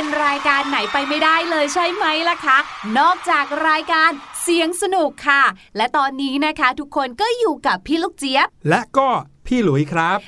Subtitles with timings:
[0.00, 2.58] เป็นรายการไหนไปไม่ได้เลยใช่ไหมล่ะคะ
[2.98, 4.10] นอกจากรายการ
[4.42, 5.42] เสียงสนุกค่ะ
[5.76, 9.08] และตอนนี้นะคะ ทุกคนก็อยู่กับพี่ลูกเจี๊ยบ และก็
[9.46, 10.18] พี่หลุยครับ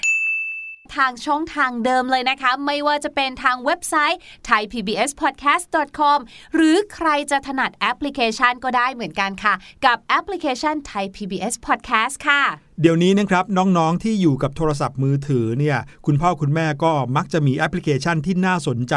[0.97, 6.19] ทางช่องทางเดิมเลยนะคะ ไม่ว่าจะเป็นทางเว็บไซต์ thaipbspodcast.com
[6.55, 9.55] หรือใครจะถนัดแอปพลิเคชันก็ได้เหมือนกันค่ะ
[9.87, 12.43] กับแอปพลิเคชัน Thai PBS Podcast ค่ะ
[12.85, 18.95] เดี๋ยวนี้นะครับน้องๆที่อยู่กับโทรศัพท์มือถือเนี่ยคุณพ่อคุณแม่ก็มักจะมีแอปพลิเคชันที่น่าสนใจ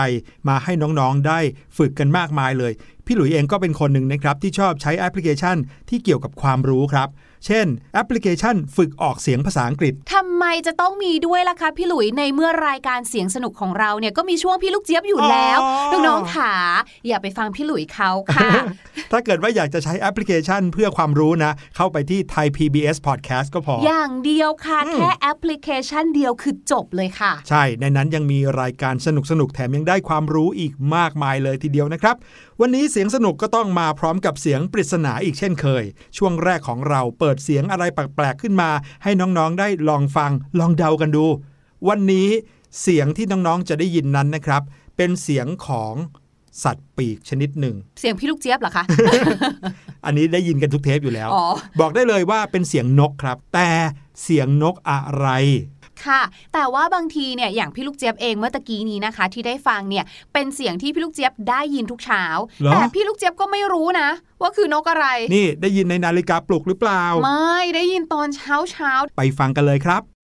[0.48, 1.40] มาให้น้องๆได้
[1.78, 2.74] ฝึกกันมากมายเลย
[3.06, 5.58] พี่หลุยเองก็เป็นคนหนึ่งนะครับที่ชอบใช้แอปพลิเคชัน
[5.90, 7.08] ที่เกี่ยวกับความรู้ครับ
[7.46, 16.54] เช่น แอปพลิเคชันฝึกออกเสียงภาษาอังกฤษทำไมจะต้องมีด้วยล่ะคะพี่หลุยในเมื่อรายการเสียงสนุกของเราเนี่ยก็มีช่วงพี่ลูกเจี๊ยบอยู่แล้วอ๋อน้องๆขา
[17.08, 18.50] อย่าไปฟังพี่หลุยเขาค่ะ
[19.12, 29.08] ถ้าเกิดว่าอยากจะใช้แอปพลิเคชันเพื่อความรู้นะ เข้าไปที่ Thai PBS Podcast ก็พอ อย่างเดียวค่ะอืมแค่แอปพลิเคชันเดียวคือจบเลยค่ะ ใช่ ในนั้นยังมีรายการส
[29.40, 32.16] นุกๆแถมยังได้ความรู้อีกมากมายเลยทีเดียวนะครับ
[32.62, 35.84] วันนี้เสียงสนุกก็ต้องมาพร้อมกับเสียงปริศนาอีกเช่นเคย
[36.18, 38.70] ช่วงแรกของเราเปิดเสียงอะไรแปลกๆขึ้นมา
[39.04, 41.26] ให้น้องๆได้ลองฟังลองเดากันดู
[41.88, 42.30] วันนี้
[42.82, 44.62] เสียงที่น้องๆจะได้ยินนั้นนะครับ
[44.98, 45.94] เป็นเสียงของ
[46.64, 48.84] สัตว์ปีกชนิดหนึ่ง เสียงพี่ลูกเจี๊ยบเหรอคะ
[50.06, 51.46] อันนี้ได้ยินกันทุกเทปอยู่แล้วอ๋อ
[51.80, 53.70] บอกได้เลยว่าเป็นเสียงนกครับ แต่
[54.24, 55.28] เสียงนกอะไร
[56.06, 56.22] ค่ะ
[56.54, 62.24] แต่ว่าบางทีเนี่ยอย่างพี่ลูกเจี๊ยบเองเมื่อตะกี้นี้นะคะ ที่ได้ฟังเนี่ยเป็นเสียงที่พี่ลูกเจี๊ยบได้ยินทุกเช้า
[62.62, 64.10] เหรอแต่พี่ลูกเจี๊ยบก็ไม่รู้นะ
[64.42, 70.15] ว่าคือนกอะไร นี่ได้ยินในนาฬิกาปลุกหรือเปล่า ไม่ได้ยินตอนเช้าเช้าไปฟังกันเลยครับ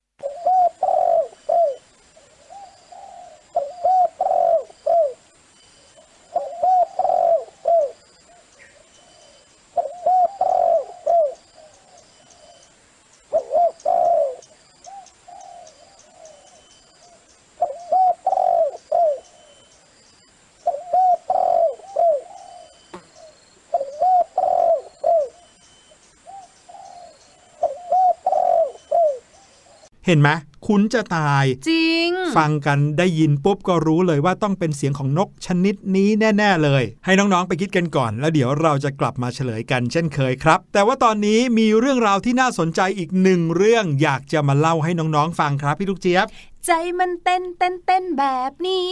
[30.05, 30.29] เห็นไหม
[30.67, 46.27] คุ้นจะตาย จริง ฟังกันได้ยินปุ๊บก็รู้เลยว่าต้องเป็นเสียงของนกชนิดนี้แน่ ๆ เลย ให้น้องๆไปคิดกันก่อน แล้วเดี๋ยวเราจะกลับมาเฉลยกันเช่นเคยครับ แต่ว่าตอนนี้มีเรื่องราวที่น่าสนใจอีกหนึ่งเรื่องอยากจะมาเล่าให้น้องๆฟังครับพี่ลูกเจี๊ยบ
[46.65, 48.91] ใจมันเต้นเต้นเต้นแบบนี้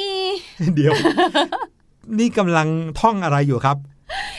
[0.76, 0.94] เดี๋ยว
[2.20, 2.68] นี่กำลัง
[3.00, 3.78] ท่องอะไรอยู่ครับ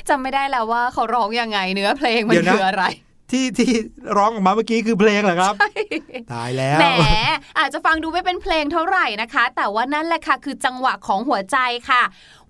[0.08, 2.84] จำไม่ได้แล้วว่าเขาร้องยังไงเนื้อเพลงมันเดี๋ยวนะคืออะไร
[3.32, 3.70] ที่ที่
[4.16, 5.54] ร้องออกมาเมื่อกี้คือเพลงเหรอครับ
[6.32, 6.86] ตายแล้วแหม
[7.58, 11.58] อาจจะฟังดูไม่เป็นเพลงเท่าไหร่นะคะ แต่ว่านั่นแหละค่ะคือจังหวะของหัวใจ
[11.90, 12.02] ค่ะ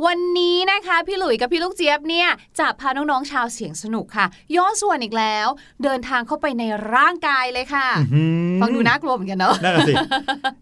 [0.07, 2.29] วันนี้นะคะ พี่หลุยกับพี่ลูกเจี๊ยบเนี่ย
[2.59, 5.47] จะพาน้องๆชาวเสียงสนุกค่ะ ย้อนส่วนอีกแล้ว
[5.85, 8.25] เดินทางเข้าไปในร่างกายเลยค่ะอื้อหื
[8.57, 9.95] อฟังดูน่ากลัวเหมือนกันเนาะนั่นน่ะสิ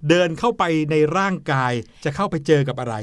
[0.08, 1.72] เดินเข้าไปในร่างกาย
[2.04, 2.94] จะเข้าไปเจอกับอะไร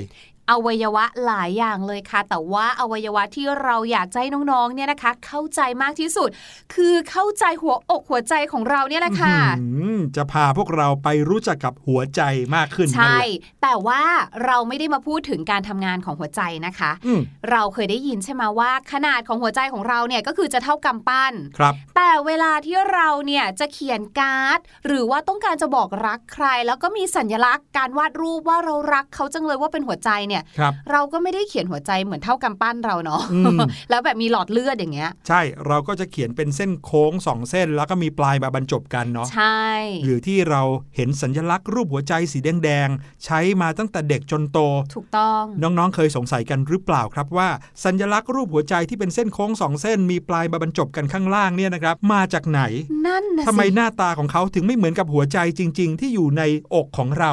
[0.52, 6.30] อวัยวะหลายอย่างเลยค่ะ แต่ว่าอวัยวะที่เราอยากจะให้น้องๆเนี่ยนะคะ เข้าใจมากที่สุด
[6.74, 12.22] คือเข้าใจหัวอกหัวใจของเราเนี่ยแหละค่ะอื้อหือจะพาพวกเราไปรู้จักกับหัวใจ
[12.56, 14.02] มากขึ้นนั่นใช่แหละแต่ว่า
[14.46, 17.22] เราไม่ได้มาพูดถึงการทำงานของหัวใจนะคะอืม
[17.52, 39.63] เราเคยได้ยินใช่ไหมว่า ขนาดของหัวใจของเราเนี่ยก็คือจะเท่ากำปั้นครับ แต่เวลาที่เราเนี่ยจะเขียนการ์ด หรือว่าต้องการจะบอกรักใคร แล้วก็มีสัญลักษณ์การวาดรูปว่าเรารักเขาจังเลยว่าเป็นหัวใจเนี่ยครับเราก็ไม่ได้เขียนหัวใจเหมือนเท่ากำปั้นเราเนาะอืมแล้วแบบมีหลอดเลือดอย่างเงี้ย ใช่เราก็จะเขียนเป็นเส้นโค้งสองเส้น แล้วก็มีปลายมาบรรจบกันเนาะใช่
[40.04, 40.62] หรือที่เรา
[40.96, 44.60] เห็นสัญลักษณ์รูปหัวใจสีแดงๆใช้มาตั้งแต่เด็กจนโต
[44.94, 47.50] ถูกต้องน้องๆเคยสงสัยกันหรือเปล่าครับว่า
[47.86, 52.62] สัญลักษณ์รูปหัวใจที่เป็นเส้นโค้งสองเส้น มีปลายมาบรรจบกันข้างล่างเนี่ยนะครับ มาจากไหน
[53.08, 57.32] นั่นนะทำไมสิหน้าตาของเขาถึงไม่เหมือนกับหัวใจจริง ๆ ที่อยู่ในอกของเรา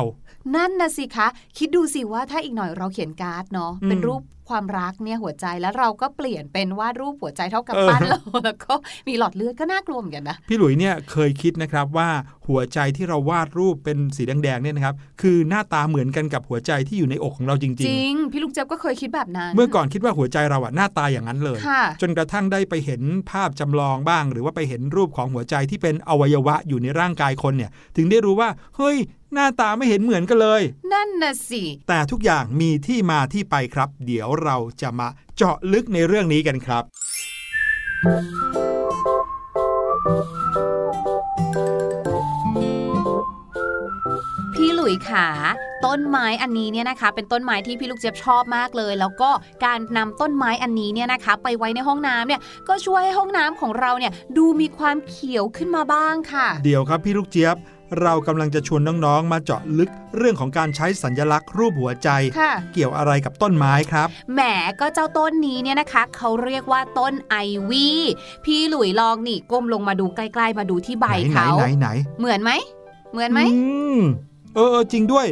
[0.54, 1.26] นั่นนะสิคะ
[1.58, 4.20] คิดดูสิว่าถ้าอีกหน่อยเราเขียนการ์ดเนาะอืมเป็นรูป
[4.52, 8.74] ความรักเนี่ยหัวใจแล้วเราก็เปลี่ยนเป็นวาดรูปหัวใจเท่ากับปั้นเออเราแล้วก็
[9.08, 12.08] มีหลอดเลือดก็น่ากลัวเหมือนกันนะพี่หลุยเนี่ยเคยคิดนะครับว่า
[12.48, 28.98] หัวใจที่เราวาดรูปเป็นสีแดงๆเนี่ยนะครับคือหน้าตาเหมือนกันกับหัวใจที่อยู่ในอกของเราจจริงริงพี่ลูกเจี๊ยบก็เคยคิดแบบนั้นๆเมื่อก่อนคิดว่าหัวใจเราอะหน้าตาอย่างนั้นเลยค่ะจนกระทั่งได้ไปเห็นภาพจำลองบ้าง หรือว่าไปเห็นรูปของหัวใจที่เป็นอวัยวะอยู่ในร่างกายคนเนี่ย ถึงได้รู้ว่าเฮ้ย
[29.34, 36.84] หน้าตาไม่เห็นเหมือนกันเลย นั่นนะสิ แต่ทุกอย่างมีที่มาที่ไปครับ เดี๋ยวเราจะมาเจาะลึกในเรื่องนี้กันครับ
[44.54, 45.28] พี่หลุยขา
[45.84, 49.30] ต้นไม้อันนี้เนี่ยนะคะ เป็นต้นไม้ที่พี่ลูกเจี๊ยบชอบมากเลย แล้วก็
[49.64, 57.56] การนำต้นไม้อันนี้เนี่ยนะคะ ไปไว้ในห้องน้ำเนี่ยก็ช่วยให้ห้องน้ำของเราเนี่ยดูมีความเขียวขึ้นมาบ้างค่ะ เดี๋ยวครับพี่ลูกเจี๊ยบ
[58.00, 62.08] เรากำลังจะชวนน้องๆ มาเจาะลึกเรื่องของการใช้สัญลักษณ์รูปหัวใจ
[62.40, 64.40] ค่ะเกี่ยวอะไรกับต้นไม้ครับ แหม
[64.80, 67.36] ก็เจ้าต้นนี้เนี่ยนะคะ เขาเรียกว่าต้นไอ
[67.70, 68.00] วี่
[68.44, 71.88] พี่หลุยลองนี่ก้มลงมาดูใกล้ๆ มาดูที่ใบไหนเขาไหนไหน
[72.20, 72.50] เหมือนไหม
[73.12, 73.60] เหมือนไหมอื
[73.96, 74.00] ม
[74.54, 75.26] เออเออจริงด้วย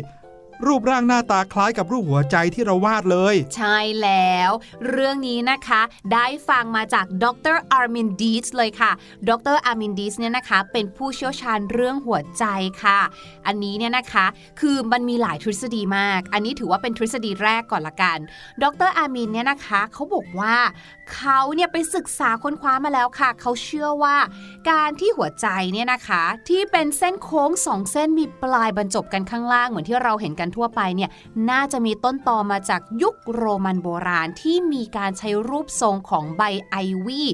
[0.67, 4.51] รูปร่างหน้าตาคล้ายกับรูปหัวใจที่เราวาดเลย ใช่แล้ว
[4.89, 5.81] เรื่องนี้นะคะ
[6.13, 8.93] ได้ฟังมาจากดรอาร์มินดีสเลยค่ะ
[9.29, 12.45] ดรอาร์มินดีสเนี่ยนะคะ เป็นผู้เชี่ยวชาญเรื่องหัวใจ
[12.83, 13.01] ค่ะ
[13.47, 14.27] อันนี้เนี่ยนะคะ
[14.61, 18.19] คือมันมีหลายทฤษฎีมาก อันนี้ถือว่าเป็นทฤษฎีแรกก่อนละกัน
[18.63, 20.57] ดรอาร์มินเนี่ยนะคะเขาบอกว่า
[21.15, 24.17] เขาเนี่ยไปศึกษาค้นคว้ามาแล้วค่ะ เขาเชื่อว่า
[24.71, 31.11] การที่หัวใจเนี่ยนะคะ ที่เป็นเส้นโค้งสองเส้นมีปลายบรรจบกันข้างล่างเหมือนที่เราเห็นกันทั่วไปเนี่ย
[31.51, 36.77] น่าจะมีต้นตอมาจากยุคโรมันโบราณที่มีการใช้รูปทรงของใบไอ
[37.07, 37.29] วี่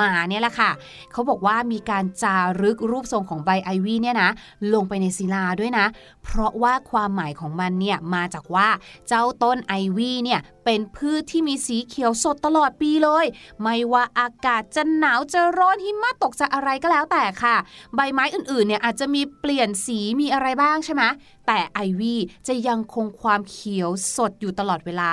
[0.00, 0.70] มาเนี่ยแหละค่ะ
[1.12, 4.30] เขาบอกว่ามีการจารึกรูปทรงของใบไอวี่เนี่ยนะ
[4.74, 5.86] ลงไปในศิลาด้วยนะ
[6.24, 8.68] เพราะว่าความหมายของมันเนี่ยมาจากว่า
[9.08, 13.24] เจ้าต้นไอวี่เนี่ยเป็นพืชที่มีสีเขียวสดตลอดปีเลย
[13.62, 17.56] ไม่ว่าอากาศจะหนาวจะร้อนหิมะตกจะอะไรก็แล้วแต่ค่ะ
[17.94, 21.02] ใบไม้อื่นๆเนี่ยอาจจะมีเปลี่ยนสีมีอะไรบ้างใช่ไหม
[21.46, 22.18] แต่ไอวี่
[22.48, 25.12] จะยังคงความเขียวสดอยู่ตลอดเวลา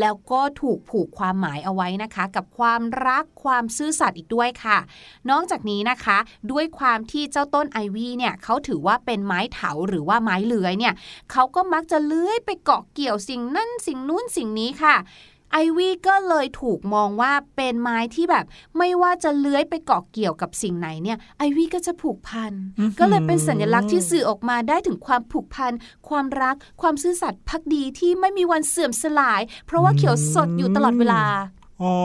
[0.00, 4.78] แล้วก็ถูกผูกความหมายเอาไว้นะคะ กับความรักความซื่อสัตย์อีกด้วยค่ะ
[5.30, 6.18] นอกจากนี้นะคะ
[6.52, 10.94] ด้วยความที่เจ้าต้นไอวี่เนี่ยเขาถือว่าเป็นไม้เถาหรือว่าไม้เลื้อยเนี่ย
[11.32, 14.96] เขาก็มักจะเลื้อยไปเกาะเกี่ยวสิ่งนั่นสิ่งนู้นสิ่งนี้ค่ะ
[15.54, 18.44] ไอวี่ก็เลยถูกมองว่าเป็นไม้ที่แบบ
[18.78, 25.72] ไม่ว่าจะเลื้อยไปเกาะเกี่ยวกับสิ่งไหนเนี่ยไอวี่ก็จะผูกพันอื้อหือก็เลยเป็นสัญลักษณ์ที่สื่อออกมาได้ถึงความผูกพัน
[26.08, 31.22] ความรัก ความซื่อสัตย์พักดีที่ไม่มีวันเสื่อมสลาย เพราะว่าเขียวสดอยู่ตลอดเวลา
[31.82, 31.96] อ๋อ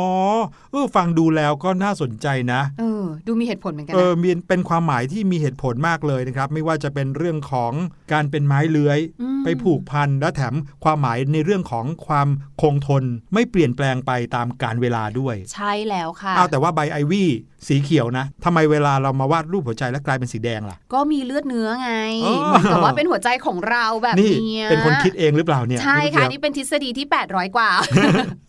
[0.72, 7.74] เออฟังดูแล้วก็น่าสนใจนะเออดูมีเหตุผลเหมือนกันเอนะอมีเป็นความหมายที่มีเหตุผลมากเลยนะครับ ไม่ว่าจะเป็นเรื่องของ
[8.14, 9.00] การเป็นไม้เลื้อย
[9.40, 10.54] มไปผูกพันและแถม
[10.84, 12.28] ความหมายในเรื่องของความ
[12.62, 13.04] คงทน
[13.34, 17.30] ไม่เปลี่ยนแปลงไปตามการเวลาด้วย ใช่แล้วค่ะเอาแต่ว่าใบไอวี่
[17.68, 21.92] สีเขียวนะทำไมเวลาเรามาวาดรูปหัวใจแล้วกลายเป็นสีแดงล่ะ ก็มีเลือดเนื้อไง
[22.26, 27.70] อ๋อเหมือนกับว่าเป็นหัวใจของเราแบบนี่เนี้ยเป็นคนคิดเองหรือเปล่าเนี่ยใช่พี่ลูกค่ะเจี๊ยบนี่เป็นทฤษฎีที่ 800 กว่า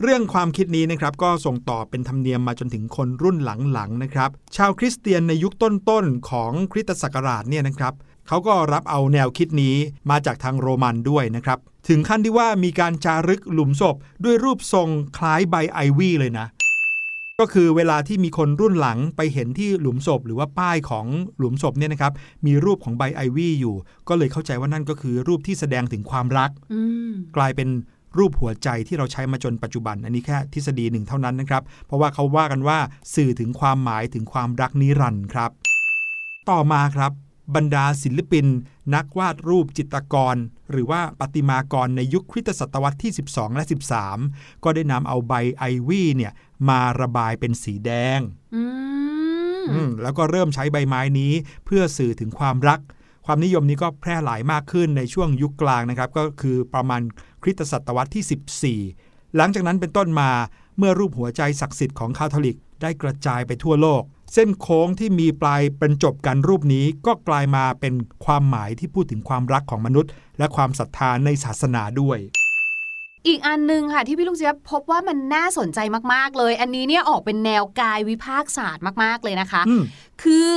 [0.03, 3.37] เรื่องความคิดนี้นะครับก็ส่งต่อเป็นธรรมเนียมมาจนถึงคนรุ่น
[3.73, 7.95] หลังๆนะครับชาวคริสเตียนในยุคต้นๆของคริสตศักราชเนี่ยนะครับ
[8.29, 9.77] เขาก็รับเอาแนวคิดนี้
[10.11, 11.59] มาจากทางโรมันด้วยนะครับ
[11.89, 16.47] ถึงขั้นที่ว่ามีการจารึกหลุมศพด้วยรูปทรงคล้ายใบไอวี่เลยนะ
[17.41, 21.07] ก็คือเวลาที่มีคนรุ่นหลังไปเห็นที่หลุมศพ หรือว่าป้ายของ
[21.39, 22.13] หลุมศพเนี่ยนะครับ
[22.47, 23.75] มีรูปของใบไอวี่อยู่
[24.09, 27.69] ก็เลยเข้าใจว่านั่นก็คือรูปที่แสดงถึงความรักอืมกลายเป็น
[28.19, 32.79] รูปหัวใจที่เราใช้มาจนปัจจุบัน อันนี้แค่ทฤษฎีหนึ่งเท่านั้นนะครับ เพราะว่าเขาว่ากันว่า
[33.15, 35.51] สื่อถึงความหมายถึงความรักนิรันดร์ครับ
[36.51, 37.13] ต่อมาครับ
[37.57, 38.47] บรรดาศิลปิน
[38.95, 40.37] นักวาดรูปจิตรกร
[40.71, 43.65] หรือว่าประติมากรในยุคคริสตศตวรรษที่ 12 และ
[44.15, 46.33] 13 ก็ได้นำเอาใบไอวี่เนี่ย
[46.69, 48.21] มาระบายเป็นสีแดง
[48.55, 48.63] อื
[49.63, 51.33] มอืมแล้วก็เริ่มใช้ใบไม้นี้
[51.65, 52.81] เพื่อสื่อถึงความรัก
[53.27, 57.03] ความนิยมนี้ก็แพร่หลายมากขึ้นในช่วงยุคกลางนะครับ ก็คือประมาณ
[57.43, 60.31] คริสตศตวรรษที่ 14 หลังจากนั้นเป็นต้นมา
[60.79, 64.03] เมื่อรูปหัวใจศักดิ์สิทธิ์ของคาทอลิกได้กระจายไปทั่วโลก
[64.35, 67.95] เส้นโค้งที่มีปลายบรรจบกันรูปนี้ก็กลายมาเป็น
[68.25, 72.19] ความหมายที่พูดถึงความรักของมนุษย์ และความศรัทธาในศาสนาด้วย
[73.27, 75.79] อีกอันหนึ่งค่ะที่พี่ลูกเจี๊ยบพบว่ามันน่าสนใจ
[76.15, 79.83] มากๆเลย อันนี้เนี่ยออกเป็นแนวกายวิภาคศาสตร์มากๆเลยนะคะอืม
[80.23, 80.53] คือ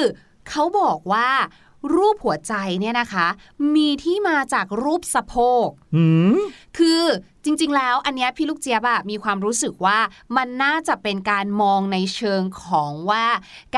[0.49, 1.29] เขาบอกว่า
[1.95, 3.27] รูปหัวใจเนี่ยนะคะ
[3.75, 5.35] มีที่มาจากรูปสะโพ
[5.65, 6.37] กหืม
[6.77, 7.01] คือ
[7.43, 9.97] จริง ๆ แล้วอันเนี้ยพี่ลูกเจี๊ยบอะมีความรู้สึกว่า
[10.37, 13.25] มันน่าจะเป็นการมองในเชิงของว่า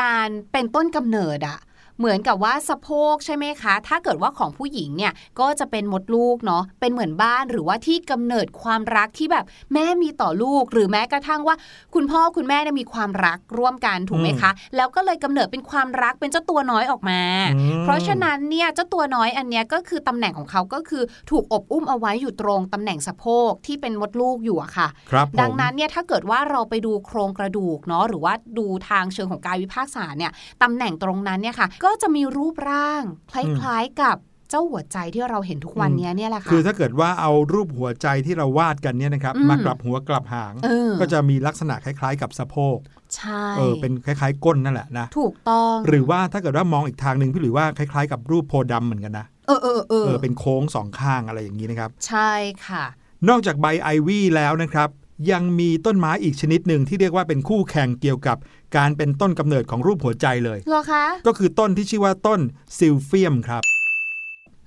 [0.02, 1.60] การเป็นต้นกำเนิดอะ
[2.00, 11.56] เหมือนกับว่าสะโพกใช่ไหมคะ ถ้าเกิดว่าของผู้หญิงเนี่ยก็จะเป็นมดลูกเนาะเป็นเหมือนบ้านหรือว่าที่กำเนิดความรักที่แบบแม่มีต่อลูก หรือแม้กระทั่งว่า
[11.94, 17.22] คุณพ่อคุณแม่เนี่ยมีความรักร่วมกันถูกไหมคะ แล้วก็เลยกำเนิดเป็นความรักเป็นเจ้าตัวน้อยออกมา
[17.56, 30.32] อืมเพราะฉะนั้นเนี่ยเจ้าตัวน้อยอันเนี้ยก็คือตำแหน่งของเขาก็คือถูกอบอุ้มเอาไว้อยู่ตรงตำแหน่งสะโพกที่เป็นมดลูกอยู่อะค่ะครับผมดังนั้นเนี่ยถ้าเกิดว่าเราไปดูโครงกระดูกเนาะหรือว่าดูทางเชิงของกายวิภาคศาสตร์เนี่ย
[30.64, 34.18] ตำแหน่งตรงนั้นเนี่ยค่ะก็จะมีรูปร่าง คล้ายๆกับ
[34.50, 42.78] เจ้าหัวใจที่เราเห็นทุกวันเนี้ยเนี่ยแหละค่ะคือถ้าเกิดว่าเอารูปหัวใจที่เราวาดกันเนี่ยนะครับอืมมากลับหัวกลับหางเออก็จะมีลักษณะคล้ายๆ กับสะโพก
[43.16, 52.32] ใช่เออเป็นคล้ายๆ ก้นนั่นแหละนะถูกต้อง หรือว่าถ้าเกิดว่ามองอีกทางหนึ่งพี่หรือว่าคล้ายๆ กับรูปโพธิ์ดำเหมือนกันนะเออเออเออเออเป็นโค้งสองข้างอะไรอย่างนี้นะครับ ใช่
[52.68, 52.84] ค่ะ
[53.30, 54.90] นอกจากใบไอวี่แล้วนะครับ
[55.32, 58.38] ยังมีต้นไม้อีกชนิดหนึ่งที่เรียกว่าเป็นคู่แข่งเกี่ยวกับ
[58.78, 62.40] การเป็นต้นกำเนิดของรูปหัวใจเลยเหรอคะ ก็คือต้นที่ชื่อว่าต้น
[62.78, 63.64] ซิลเฟียมครับ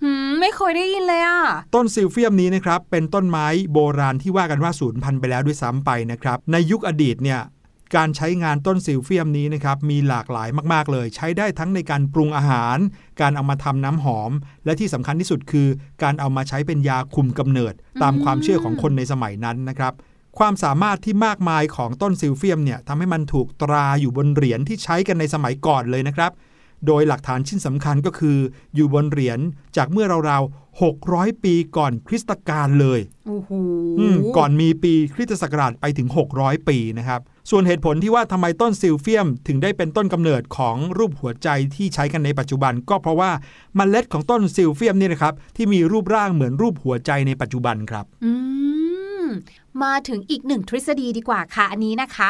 [0.02, 1.40] หืมไม่เคยได้ยินเลยอะ
[1.74, 7.40] ต้นซิลเฟียมนี้นะครับ เป็นต้นไม้โบราณที่ว่ากันว่าสูญพันธุ์ไปแล้วด้วยซ้ำไปนะครับ ในยุคอดีตเนี่ย
[7.96, 12.78] การใช้งานต้นซิลเฟียมนี้นะครับมีหลากหลายมากๆเลย ใช้ได้ทั้งในการปรุงอาหาร
[13.20, 14.32] การเอามาทำน้ำหอม
[14.64, 15.68] และที่สำคัญที่สุดคือ
[16.02, 19.92] การเอามาใช้เป็นยาคุมกำเนิด ตามความเชื่อของคนในสมัยนั้นนะครับ
[20.38, 26.33] ความสามารถที่มากมายของต้นซิลเฟียมเนี่ยทำให้มันถูกตราอยู่บนเหรียญที่ใช้กันในสมัยก่อนเลยนะครับ
[26.87, 28.38] โดยหลักฐานชิ้นสำคัญก็คือ
[28.75, 29.38] อยู่บนเหรียญ
[29.76, 33.50] จากเมื่อราวๆ 600 ปีก่อนคริสตกาลเลยโอ้โห
[33.99, 43.31] อืมก่อนมีปีคริสตศักราชไปถึง 600 ปีนะครับ ส่วนเหตุผลที่ว่าทำไมต้นซิลเฟียม ถึงได้เป็นต้นกำเนิดของรูปหัวใจที่ใช้กันในปัจจุบัน ก็เพราะว่า
[43.76, 48.33] เมล็ดของต้นซิลเฟียมนี่นะครับที่มีรูปร่างเหมือนรูปหัวใจในปัจจุบันครับอื
[49.85, 52.28] มาถึงอีกหนึ่งทฤษฎีดีกว่าค่ะ อันนี้นะคะ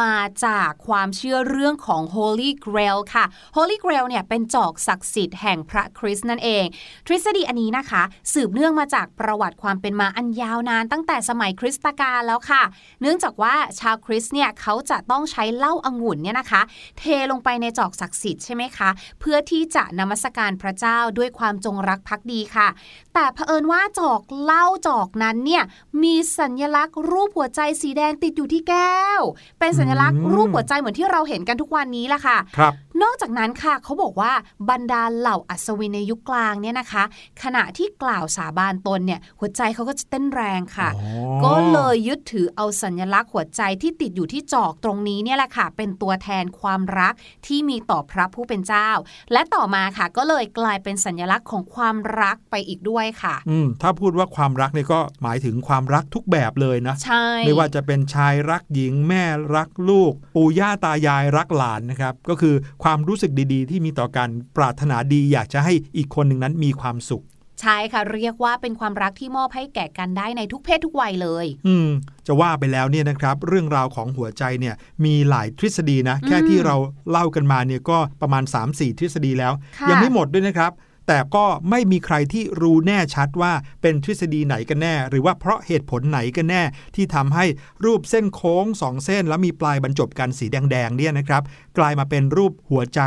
[0.00, 3.24] มาจากความเชื่อเรื่องของ Holy Grail ค่ะ
[3.56, 6.64] Holy Grail เนี่ยเป็นจอกศักดิ์สิทธิ์แห่งพระคริสต์นั่นเอง
[7.06, 8.02] ทฤษฎีอันนี้นะคะ
[8.32, 12.62] สืบเนื่องมาจากประวัติความเป็นมาอันยาวนานตั้งแต่สมัยคริสตกาลแล้วค่ะ
[13.00, 16.62] เนื่องจากว่าชาวคริสต์เนี่ยเขาจะต้องใช้เหล้าองุ่นเนี่ยนะคะ
[16.98, 18.88] เทลงไปในจอกศักดิ์สิทธิ์ใช่ไหมคะ
[19.20, 22.68] เพื่อที่จะนมัสการพระเจ้าด้วยความจงรักภักดีค่ะ
[23.14, 25.62] แต่เผอิญว่าจอกเหล้าจอกนั้นเนี่ย
[26.02, 29.22] มีสัญลักษณ์รูปหัวใจสีแดงติดอยู่ที่แก้ว
[29.58, 34.32] เป็นสัญลักษณ์อืมรูปหัวใจเหมือนที่เราเห็นกันทุกวันนี้แหละค่ะครับนอกจากนั้นค่ะเขาบอกว่า
[34.70, 37.04] บรรดาเหล่าอัศวินในยุคกลางเนี่ยนะคะ
[37.42, 47.14] ขณะที่กล่าวสาบานตนเนี่ยหัวใจเขาก็จะเต้นแรงค่ะอ๋อก็เลยยึดถือเอาสัญลักษณ์หัวใจที่ติดอยู่ที่จอกตรงนี้เนี่ยแหละค่ะ เป็นตัวแทนความรัก
[47.46, 48.88] ที่มีต่อพระผู้เป็นเจ้า
[49.32, 59.24] และต่อมาค่ะก็เลยกลายเป็นสัญลักษณ์ของความรักไปอีกด้วยค่ะ อืมถ้าพูดว่าความรักเนี่ยก็หมายถึงความรักทุกแบบเลยนะ ใช่ ไม่ว่าจะเป็นชายรักหญิง แม่
[59.56, 67.24] รักลูก ปู่ย่าตายายรักหลานนะครับ ก็คือความรู้สึกดีๆ ที่มีต่อกันปรารถนาดี อยากจะให้อีกคนหนึ่งนั้นมีความสุข
[67.62, 71.88] ใช่ค่ะ เรียกว่าเป็นความรักที่มอบให้แก่กันได้ในทุกเพศทุกวัยเลย อืม
[72.26, 76.76] จะว่าไปแล้วเนี่ยนะครับ เรื่องราวของหัวใจเนี่ยมีหลายทฤษฎีนะ แค่ที่เรา
[77.10, 80.72] เล่ากันมาเนี่ยก็ประมาณ 3-4 ทฤษฎีแล้วค่ะยังไม่หมดด้วยนะครับ
[81.08, 86.62] แต่ก็ไม่มีใครที่รู้แน่ชัดว่าเป็นทฤษฎีไหนกันแน่ หรือว่าเพราะเหตุผลไหนกันแน่
[86.94, 87.44] ที่ทำให้
[87.84, 91.42] รูปเส้นโค้งสองเส้น แล้วมีปลายบรรจบกันสีแดงๆเนี่ยนะครับ
[91.78, 93.00] กลายมาเป็นรูปหัวใจ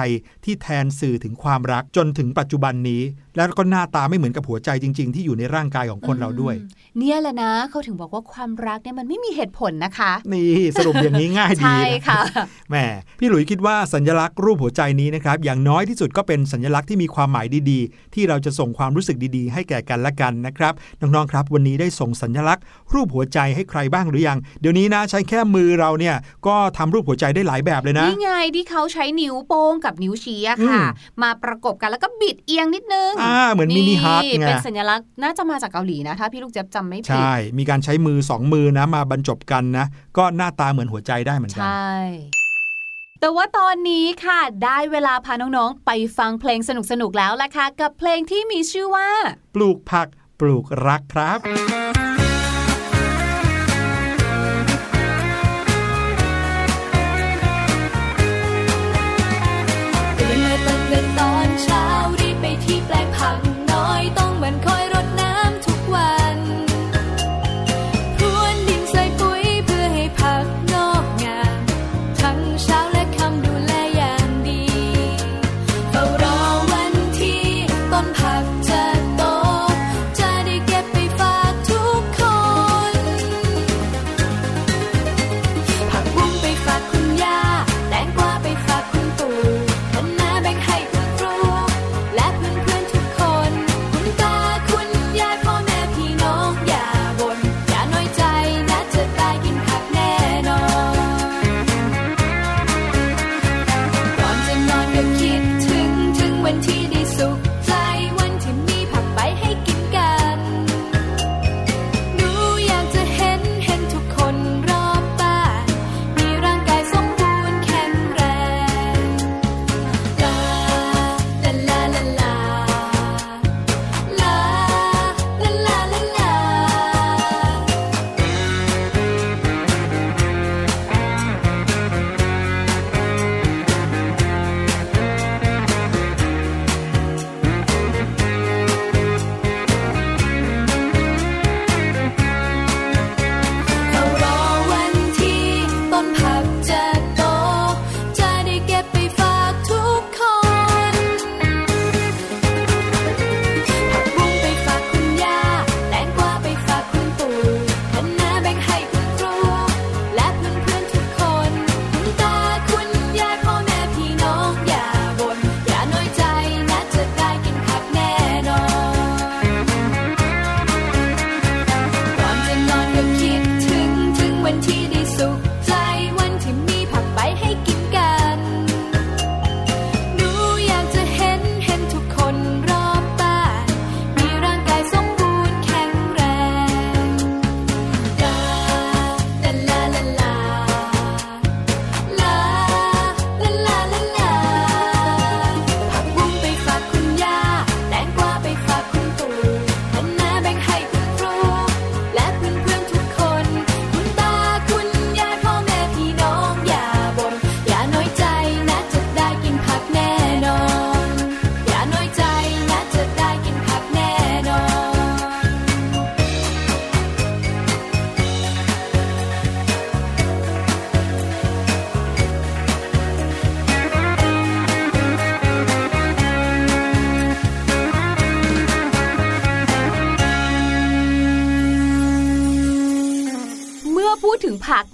[0.46, 3.02] ที่แทนสื่อถึงความรักจนถึงปัจจุบันนี้
[3.36, 6.66] แล้วก็หน้าตาไม่เหมือนกับหัวใจจริง ๆ ที่อยู่ในร่างกายของคนเราด้วยอื
[6.98, 12.22] มเนี่ยแหละนะเขาถึงบอกว่าความรักเนี่ยมันไม่มีเหตุผลนะคะ นี่สรุปอย่างนี้ง่ายดีใช่นะค่ะ
[12.70, 12.76] แหม
[13.20, 22.64] พี่หลุยคิดว่าสัญลักษณ์รูปหัวใจนี้นะครับ อย่างน้อยที่สุดก็เป็นสัญลักษณ์ที่มีความหมายดีๆ ที่เราจะส่งความรู้สึกดีๆ ให้แก่กันและกันนะครับน้องๆครับ วันนี้ได้ส่งสัญลักษณ์
[22.94, 26.16] รูปหัวใจให้ใครบ้างหรือยัง เดี๋ยวนี้นะใช้แค่มือเราเนี่ย
[26.48, 30.88] ก็ทำรูปหัวใจได้หลายแบบเลยนะนี่ไงที่เขาใช้นิ้วโป้งกับนิ้วชี้อะค่ะอืม
[31.24, 39.86] มาประกบกันแล้วก็บิดเอียงนิดนึงอ่าเหมือน mini heart ไงเป็นสัญลักษณ์น่าจะมาจากเกาหลีนะ ถ้าพี่ลูกเจี๊ยบจำไม่ผิด ใช่ มีการใช้มือสองมือนะมาบรรจบกันนะ
[40.18, 41.96] ก็หน้าตาเหมือนหัวใจได้เหมือนกัน ใช่
[43.20, 49.10] แต่ว่าตอนนี้ค่ะได้เวลาพาน้องๆ ไปฟังเพลงสนุกๆแล้วล่ะค่ะ กับเพลงที่มีชื่อว่า
[49.56, 50.08] ปลูกผัก
[50.40, 52.01] ปลูกรักครับ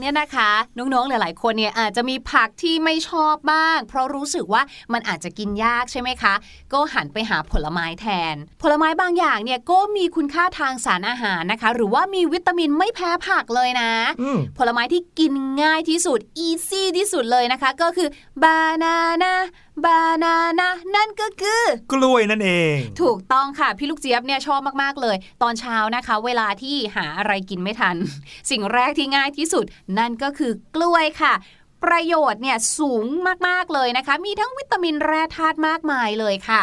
[0.07, 4.61] เนี่ยนะคะน้องๆหลาย ๆ คนเนี่ยอาจจะมีผักที่ไม่ชอบบ้าง เพราะรู้สึกว่า
[4.93, 6.33] มันอาจจะกินยากใช่ไหมคะ
[6.73, 13.91] ก็หันไปหาผลไม้แทน ผลไม้บางอย่างเนี่ยก็มีคุณค่าทางสารอาหารนะคะ หรือว่ามีวิตามินไม่แพ้ผักเลยนะ
[14.21, 18.09] อืมผลไม้ที่กินง่ายที่สุดอีซี่ที่สุดเลยนะคะ ก็คือ
[18.43, 19.33] บานานา
[19.85, 21.63] บานานานั่นก็คือ
[21.93, 27.95] กล้วยนั่นเอง ถูกต้องค่ะ พี่ลูกเจี๊ยบเนี่ยชอบมากๆเลย ตอนเช้านะคะ เวลาที่หาอะไรกินไม่ทัน
[28.49, 29.65] สิ่งแรกที่ง่ายที่สุด
[29.97, 31.33] นั่นก็คือกล้วยค่ะ
[31.85, 33.05] ประโยชน์เนี่ยสูง
[33.47, 36.61] มาก ๆ เลยนะคะ มีทั้งวิตามินแร่ธาตุมากมายเลยค่ะ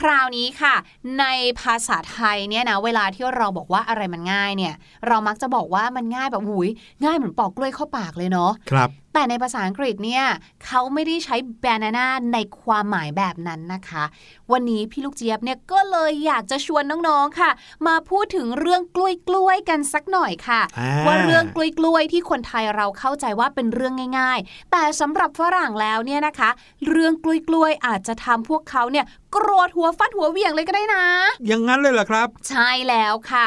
[0.00, 0.74] คราวนี้ค่ะ
[1.20, 1.24] ใน
[1.60, 4.74] ภาษาไทยเนี่ยนะเวลาที่เราบอกว่าอะไรมันง่ายเนี่ย
[5.06, 6.68] เรามักจะบอกว่ามันง่ายแบบหุย
[7.04, 10.24] ง่ายเหมือนปอกกล้วยเข้าปากเลยเนาะครับแต่ในภาษาอังกฤษเนี่ย
[10.64, 14.04] เขาไม่ได้ใช้ banana ในความหมายแบบนั้นนะคะ
[14.52, 17.50] วันนี้พี่ลูกเจี๊ยบเนี่ยก็เลยอยากจะชวนน้องๆค่ะ
[17.86, 26.50] มาพูดถึงเรื่องกล้วยกล้วยๆกันสักหน่อยค่ะอ่าว่าเรื่องกล้วยกล้วยๆที่คนไทยเราเข้าใจว่าเป็นเรื่องง่าย ๆ แต่สำหรับฝรั่งแล้วเนี่ยนะคะ
[26.88, 29.04] เรื่องกล้วยกล้วยๆอาจจะทำพวกเขาเนี่ย
[29.36, 31.04] โกรธหัวฟัดหัวเหวี่ยงเลยก็ได้นะ
[31.46, 33.46] อย่างนั้นเลยเหรอครับ ใช่แล้วค่ะ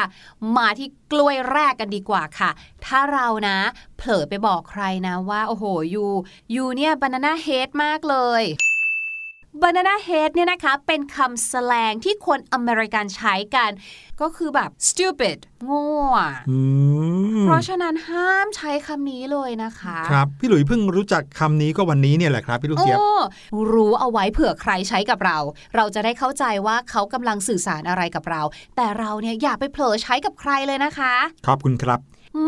[0.56, 2.50] มาที่กล้วยแรกกันดีกว่าค่ะ
[2.84, 3.58] ถ้าเรานะ
[3.98, 6.06] เผลอไปบอกใครนะว่า โอ้โหยู
[6.54, 8.42] you เนี่ย banana head มากเลย
[9.62, 13.70] banana head เนี่ยนะคะ เป็นคำแสลงที่คนอเมริกันใช้กัน
[14.20, 15.86] ก็คือแบบ stupid โง่
[16.18, 16.58] อะอื
[17.36, 23.10] มเพราะฉะนั้นห้ามใช้คำนี้เลยนะคะ ครับ พี่หลุยเพิ่งรู้จักคำนี้ก็วันนี้เนี่ยแหละครับพี่ลูกเจี๊ยบโอ้
[23.74, 25.38] รู้เอาไว้เผื่อใครใช้กับเรา
[25.76, 28.42] เราจะได้เข้าใจว่าเขากำลังสื่อสารอะไรกับเรา
[28.76, 31.14] แต่เราเนี่ยอย่าไปเผลอใช้กับใครเลยนะคะ
[31.46, 32.00] ขอบคุณครับ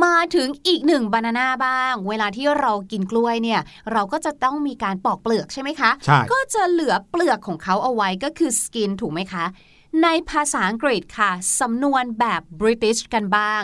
[0.05, 3.61] มาถึงอีกหนึ่งบานาน่าบ้าง เวลาที่เรากินกล้วยเนี่ย
[3.93, 9.45] เราก็จะต้องมีการปอกเปลือกใช่ไหมคะใช่ก็จะเหลือเปลือกของเขาเอาไว้ก็คือ skin ถูกไหมคะ
[10.03, 13.61] ในภาษาอังกฤษค่ะ สำนวนแบบ British กันบ้าง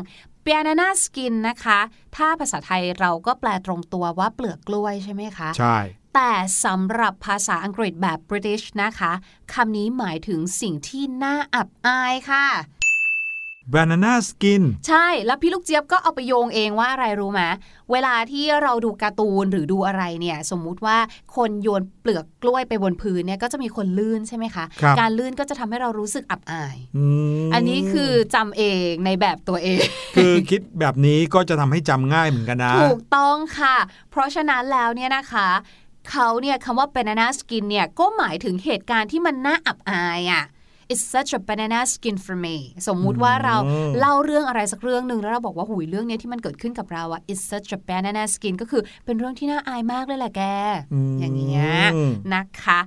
[0.46, 1.79] banana skin นะคะ
[2.16, 5.79] ถ้าภาษาไทยเราก็แปลตรงตัวว่าเปลือกกล้วยใช่ไหมคะ ใช่
[6.14, 6.33] แต่
[6.64, 9.12] สำหรับภาษาอังกฤษแบบ British นะคะ
[9.52, 12.46] คำนี้หมายถึงสิ่งที่น่าอับอายค่ะ
[13.74, 17.42] banana skin ใช่แล้วพี่ลูกเจี๊ยบก็เอาไปโยงเองว่าอะไรรู้ไหม
[17.92, 20.98] เวลาที่เราดูการ์ตูนหรือดูอะไรเนี่ยสมมุติว่า
[21.37, 27.05] คนโยนเปลือกกล้วยไปบนพื้นเนี่ยก็จะมีคนลื่นใช่ไหมคะครับการลื่นก็จะทำให้เรารู้สึกอับอายอื
[27.46, 29.79] มอันนี้คือจำเองในแบบตัวเอง
[30.16, 33.76] คือคิดแบบนี้ก็จะทำให้จำง่ายเหมือนกันนะ ถูกต้องค่ะ
[34.11, 35.48] เพราะฉะนั้นแล้วเนี่ยนะคะ
[36.11, 40.44] เขาเนี่ยคำว่า banana skin เนี่ยก็หมายถึงเหตุการณ์ที่มันน่าอับอายอะ
[40.92, 42.57] It's such a banana skin for me
[42.88, 50.42] สมมุติว่าเราอืมเล่าเรื่องอะไรสักเรื่องหนึ่งแล้วเราบอกว่าหุยเรื่องเนี้ยที่มันเกิดขึ้นกับเราอะ It's such a banana skin ก็คือเป็นเรื่องที่น่าอายมากเลยแหละแก
[50.92, 51.68] มอย่างเงี้ย
[52.35, 52.79] นะคะ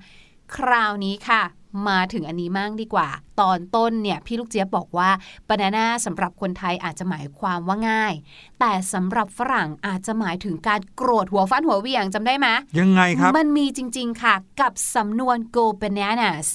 [0.56, 1.44] คราวนี้ค่ะ
[1.90, 3.10] มาถึงอันนี้มั่งดีกว่า
[3.40, 5.10] ตอนต้นเนี่ยพี่ลูกเจี๊ยบบอกว่า
[5.50, 8.14] บานาน่าสำหรับคนไทยอาจจะหมายความว่าง่าย
[8.60, 12.48] แต่สำหรับฝรั่งอาจจะหมายถึงการโกรธหัวฟันหัวเหวี่ยงจำได้ไหม
[12.80, 16.50] ยังไงครับ มันมีจริง ๆ ค่ะ กับสำนวน go bananas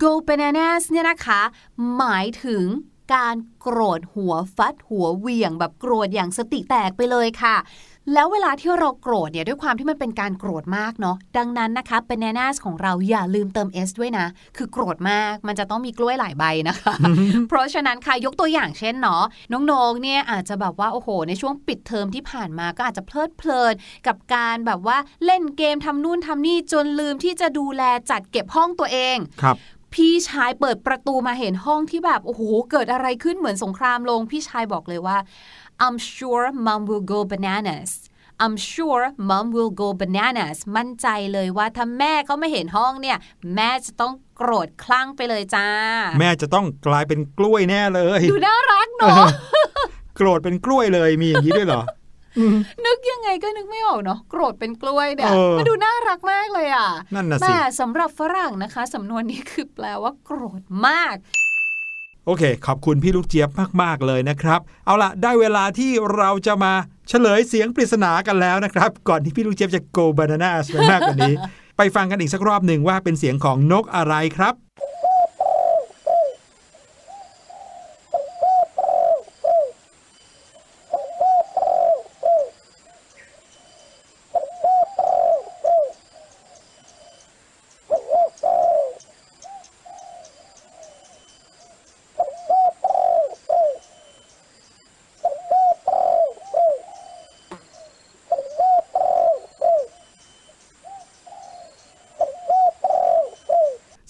[0.00, 1.40] go bananas เนี่ยนะคะ
[1.96, 2.64] หมายถึง
[3.14, 7.56] การโกรธหัวฟัดหัวเหวี่ยงแบบโกรธอย่างสติแตกไปเลยค่ะ
[8.12, 14.26] แล้วเวลาที่เราโกรธเนี่ยด้วยความที่มันเป็นการโกรธมากเนาะดังนั้นนะคะ bananas ของเราอย่าลืมเติม s ด้วยนะ
[14.56, 16.94] คือโกรธมากมันจะต้องมีกล้วยหลายใบนะคะ
[17.48, 23.74] เพราะฉะนั้นค่ะยกตัวอย่างเช่นเนาะน้องๆเนี่ยอาจจะแบบว่าโอ้โห ในช่วงปิดเทอมที่ผ่านมาก็อาจจะเพลิดเพลิน
[24.06, 29.58] กับการแบบว่าเล่นเกมทำนู่นทำนี่จนลืมที่จะดูแลจัดเก็บห้องตัวเองครับ
[29.94, 35.18] พี่ชายเปิดประตูมาเห็นห้องที่แบบ โอ้โห เกิดอะไรขึ้นเหมือนสงครามลง พี่ชายบอกเลยว่า
[35.84, 37.90] I'm sure mom will go bananas
[38.44, 43.18] I'm sure mom will go bananas มั่นใจเลยว่าถ้าแม่เขาไม่เห็นห้องเนี่ย
[43.54, 45.68] แม่จะต้องโกรธคลั่งไปเลยจ้า
[46.20, 49.26] แม่จะต้องกลายเป็นกล้วยแน่เลย ดูน่ารักเนาะ
[50.16, 51.82] โกรธเป็นกล้วยเลยมีอย่างนี้ด้วยเหรอ
[52.86, 61.16] นึกยังไงก็นึกไม่ออกเนาะโกรธเป็นกล้วยเนี่ยเออมันดูน่ารักมากเลยอะนั่นน่ะสิแต่สำหรับฝรั่งนะคะสำนวนนี้คือแปลว่าโกรธมาก
[62.26, 63.48] โอเค ขอบคุณพี่ลูกเจี๊ยบ
[63.82, 66.72] มาก ๆ เลยนะครับ เอาละได้เวลาที่เราจะมา
[67.08, 71.34] เฉลยเสียงปริศนากันแล้วนะครับ ก่อนที่พี่ลูกเจี๊ยบจะ go bananas ไปมากกว่านี้
[71.76, 74.54] ไปฟังกันอีกสักรอบหนึ่งว่าเป็นเสียงของนกอะไรครับ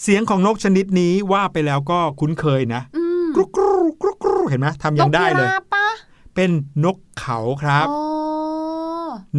[0.05, 5.89] เสียงของนกชนิดนี้ว่าไปแล้วก็คุ้นเคยนะอืมกรุกกรุกรุกกรุเห็นไหมทำยังได้เลยนกพิราบปะ
[6.35, 6.51] เป็น
[6.85, 8.01] นกเขาครับอ๋อ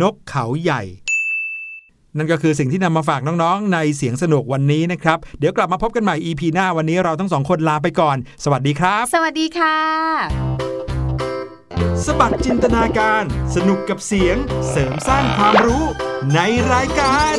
[0.02, 0.82] นกเขาใหญ่
[2.18, 9.78] นั่นก็คือสิ่งที่นำมาฝากน้องๆ ในเสียงสนุกวันนี้นะครับ เดี๋ยวกลับมาพบกันใหม่ EP หน้าวันนี้เราทั้งสองคนลาไปก่อน สวัสดีครับ สวัสดีค่ะ
[12.06, 13.24] สบัดจินตนาการ
[13.56, 14.38] สนุกกับเสียง
[14.70, 15.84] เสริมสร้างความรู้
[16.34, 16.40] ใน
[16.74, 17.36] รายการ